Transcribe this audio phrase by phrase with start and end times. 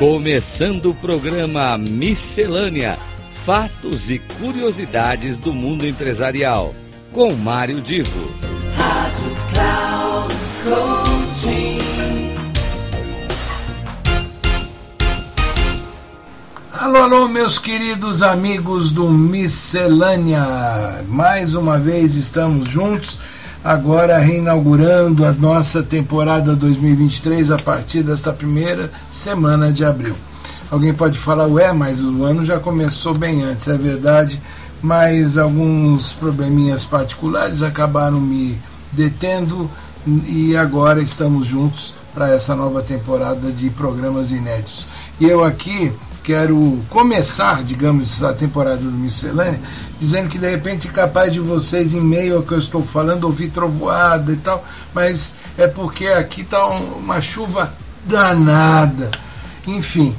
[0.00, 2.98] Começando o programa Miscelânea:
[3.44, 6.74] Fatos e Curiosidades do Mundo Empresarial,
[7.12, 8.34] com Mário Divo.
[8.78, 11.78] Rádio Cloud Coaching.
[16.72, 21.04] Alô, alô, meus queridos amigos do Miscelânea.
[21.08, 23.18] Mais uma vez estamos juntos
[23.64, 30.14] agora reinaugurando a nossa temporada 2023 a partir desta primeira semana de abril.
[30.70, 34.40] Alguém pode falar, ué, mas o ano já começou bem antes, é verdade,
[34.80, 38.58] mas alguns probleminhas particulares acabaram me
[38.92, 39.70] detendo
[40.26, 44.86] e agora estamos juntos para essa nova temporada de programas inéditos.
[45.20, 45.92] E eu aqui
[46.22, 49.60] quero começar, digamos, essa temporada do Miscelânea,
[49.98, 53.24] dizendo que de repente é capaz de vocês, em meio ao que eu estou falando,
[53.24, 57.72] ouvir trovoada e tal, mas é porque aqui está uma chuva
[58.04, 59.10] danada.
[59.66, 60.14] Enfim.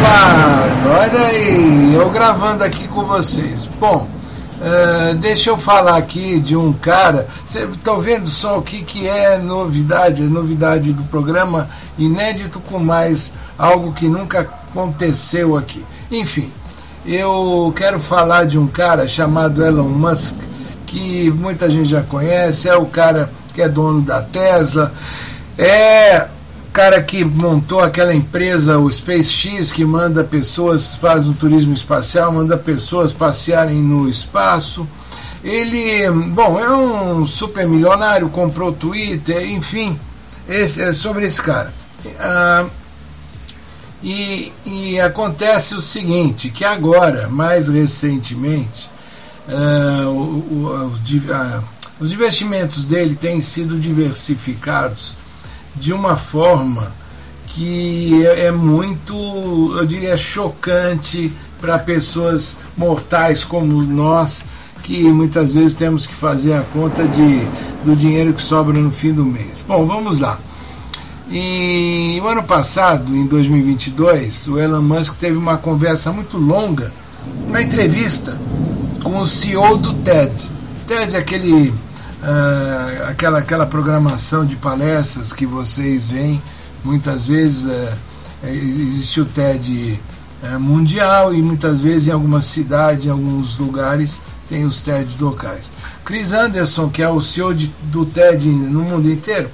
[0.00, 3.66] Opa, olha aí, eu gravando aqui com vocês.
[3.80, 4.08] Bom,
[4.60, 7.26] uh, deixa eu falar aqui de um cara.
[7.44, 10.22] Vocês estão vendo só o que, que é novidade?
[10.22, 14.44] A novidade do programa inédito com mais algo que nunca
[14.74, 15.84] aconteceu aqui.
[16.10, 16.50] Enfim,
[17.06, 20.40] eu quero falar de um cara chamado Elon Musk,
[20.84, 24.92] que muita gente já conhece, é o cara que é dono da Tesla,
[25.56, 26.26] é
[26.72, 32.56] cara que montou aquela empresa, o SpaceX, que manda pessoas, faz um turismo espacial, manda
[32.56, 34.84] pessoas passearem no espaço.
[35.44, 39.96] Ele, bom, é um super milionário, comprou Twitter, enfim,
[40.48, 41.72] esse, é sobre esse cara.
[42.18, 42.66] Ah,
[44.04, 48.90] e, e, acontece o seguinte, que agora, mais recentemente,
[49.48, 50.20] uh, o,
[50.52, 51.64] o, os, uh,
[51.98, 55.16] os investimentos dele têm sido diversificados
[55.74, 56.92] de uma forma
[57.46, 59.14] que é, é muito,
[59.78, 64.44] eu diria, chocante para pessoas mortais como nós,
[64.82, 67.40] que muitas vezes temos que fazer a conta de,
[67.82, 69.64] do dinheiro que sobra no fim do mês.
[69.66, 70.38] Bom, vamos lá.
[71.30, 76.92] E o ano passado, em 2022, o Elon Musk teve uma conversa muito longa,
[77.46, 78.36] uma entrevista
[79.02, 80.50] com o CEO do TED.
[80.86, 86.42] TED é aquele, uh, aquela, aquela programação de palestras que vocês veem
[86.84, 87.64] muitas vezes.
[87.64, 88.14] Uh,
[88.46, 89.98] existe o TED
[90.42, 95.72] uh, mundial e muitas vezes em algumas cidades, em alguns lugares, tem os TEDs locais.
[96.04, 99.48] Chris Anderson, que é o CEO de, do TED no mundo inteiro,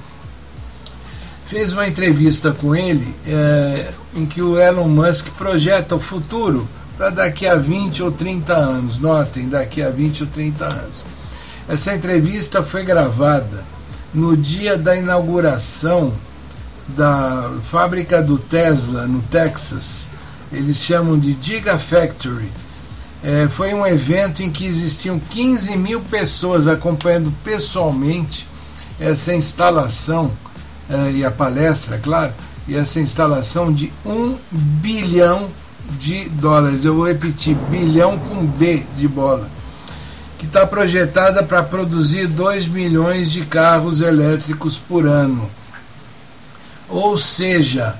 [1.51, 7.11] fez uma entrevista com ele é, em que o Elon Musk projeta o futuro para
[7.11, 9.01] daqui a 20 ou 30 anos.
[9.01, 11.05] Notem, daqui a 20 ou 30 anos.
[11.69, 13.65] Essa entrevista foi gravada
[14.15, 16.15] no dia da inauguração
[16.87, 20.07] da fábrica do Tesla no Texas.
[20.53, 22.49] Eles chamam de Gigafactory.
[23.25, 28.47] É, foi um evento em que existiam 15 mil pessoas acompanhando pessoalmente
[29.01, 30.31] essa instalação
[30.91, 32.33] uh, e a palestra, claro,
[32.69, 35.49] e essa instalação de um bilhão
[35.99, 36.85] de dólares.
[36.85, 39.49] Eu vou repetir, bilhão com B de bola.
[40.39, 45.51] Que está projetada para produzir 2 milhões de carros elétricos por ano.
[46.89, 47.97] Ou seja,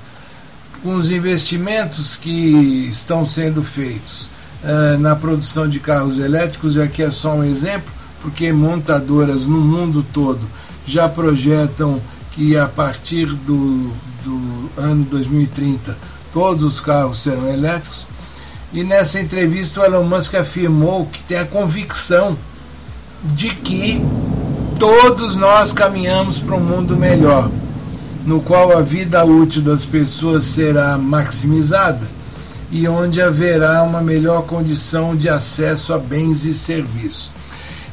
[0.81, 4.29] com os investimentos que estão sendo feitos
[4.63, 7.91] uh, na produção de carros elétricos, e aqui é só um exemplo,
[8.21, 10.41] porque montadoras no mundo todo
[10.85, 12.01] já projetam
[12.31, 13.91] que a partir do,
[14.23, 15.97] do ano 2030
[16.33, 18.07] todos os carros serão elétricos.
[18.73, 22.37] E nessa entrevista o Elon Musk afirmou que tem a convicção
[23.23, 24.01] de que
[24.79, 27.51] todos nós caminhamos para um mundo melhor,
[28.25, 32.07] no qual a vida útil das pessoas será maximizada
[32.71, 37.29] e onde haverá uma melhor condição de acesso a bens e serviços.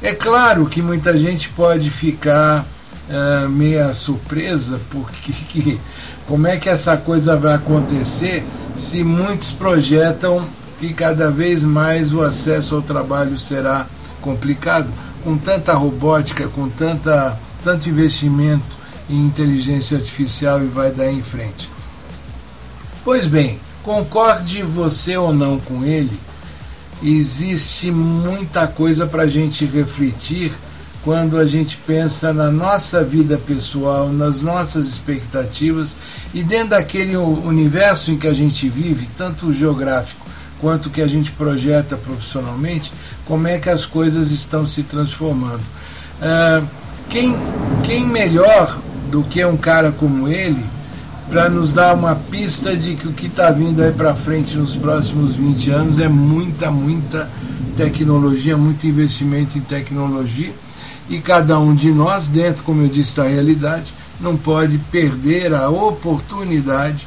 [0.00, 2.64] É claro que muita gente pode ficar
[3.08, 5.80] uh, meia surpresa, porque que,
[6.26, 8.44] como é que essa coisa vai acontecer
[8.76, 10.46] se muitos projetam
[10.78, 13.86] que cada vez mais o acesso ao trabalho será
[14.20, 14.88] complicado,
[15.24, 18.78] com tanta robótica, com tanta, tanto investimento
[19.10, 21.68] em inteligência artificial e vai daí em frente.
[23.04, 26.18] Pois bem, concorde você ou não com ele,
[27.02, 30.52] existe muita coisa para a gente refletir
[31.08, 35.96] quando a gente pensa na nossa vida pessoal, nas nossas expectativas
[36.34, 40.26] e dentro daquele universo em que a gente vive, tanto geográfico
[40.60, 42.92] quanto que a gente projeta profissionalmente,
[43.24, 45.62] como é que as coisas estão se transformando.
[46.20, 46.68] Uh,
[47.08, 47.34] quem,
[47.84, 48.78] quem melhor
[49.10, 50.62] do que um cara como ele
[51.30, 54.76] para nos dar uma pista de que o que está vindo aí para frente nos
[54.76, 57.30] próximos 20 anos é muita, muita
[57.78, 60.52] tecnologia, muito investimento em tecnologia
[61.08, 65.68] e cada um de nós, dentro, como eu disse, da realidade, não pode perder a
[65.68, 67.06] oportunidade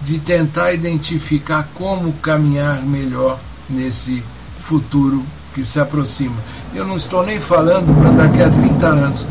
[0.00, 3.38] de tentar identificar como caminhar melhor
[3.68, 4.22] nesse
[4.58, 5.22] futuro
[5.54, 6.36] que se aproxima.
[6.74, 9.26] Eu não estou nem falando para daqui a 30 anos.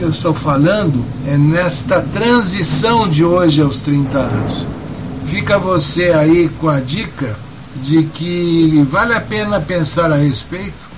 [0.00, 4.66] Eu estou falando é nesta transição de hoje aos 30 anos.
[5.26, 7.36] Fica você aí com a dica
[7.76, 10.93] de que vale a pena pensar a respeito.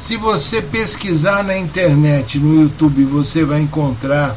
[0.00, 4.34] Se você pesquisar na internet, no YouTube, você vai encontrar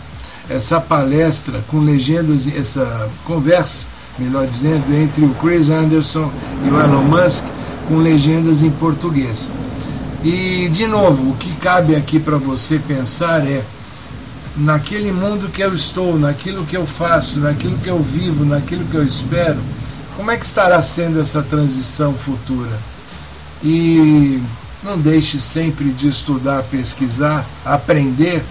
[0.49, 3.87] essa palestra com legendas, essa conversa,
[4.19, 6.29] melhor dizendo, entre o Chris Anderson
[6.65, 7.45] e o Elon Musk,
[7.87, 9.53] com legendas em português.
[10.21, 13.63] E, de novo, o que cabe aqui para você pensar é:
[14.57, 18.95] naquele mundo que eu estou, naquilo que eu faço, naquilo que eu vivo, naquilo que
[18.95, 19.61] eu espero,
[20.17, 22.77] como é que estará sendo essa transição futura?
[23.63, 24.41] E
[24.83, 28.43] não deixe sempre de estudar, pesquisar, aprender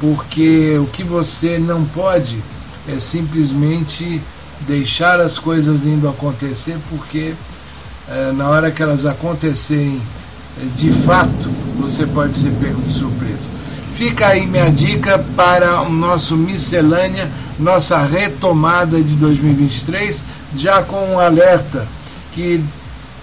[0.00, 2.38] porque o que você não pode
[2.88, 4.20] é simplesmente
[4.66, 7.34] deixar as coisas indo acontecer, porque
[8.08, 10.00] é, na hora que elas acontecerem
[10.60, 13.58] é, de fato, você pode ser pego de surpresa.
[13.94, 20.22] Fica aí minha dica para o nosso miscelânea, nossa retomada de 2023,
[20.56, 21.86] já com um alerta
[22.32, 22.62] que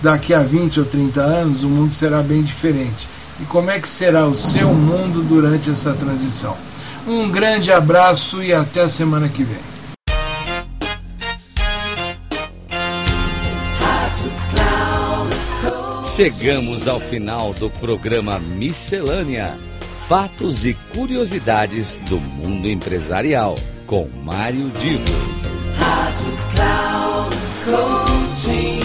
[0.01, 3.07] daqui a 20 ou 30 anos o mundo será bem diferente
[3.41, 6.55] e como é que será o seu mundo durante essa transição.
[7.07, 9.75] Um grande abraço e até a semana que vem.
[16.15, 19.57] Chegamos ao final do programa Miscelânea:
[20.07, 23.55] Fatos e Curiosidades do Mundo Empresarial,
[23.85, 25.03] com Mário Divo.
[25.77, 28.84] Rádio Cloud Coaching.